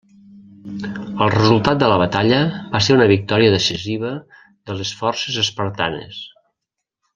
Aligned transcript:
El 1.25 1.27
resultat 1.33 1.83
de 1.83 1.89
la 1.91 1.99
batalla 2.03 2.39
va 2.71 2.81
ser 2.87 2.97
una 2.97 3.07
victòria 3.13 3.53
decisiva 3.57 4.15
de 4.41 4.79
les 4.81 4.95
forces 5.03 5.39
espartanes. 5.45 6.19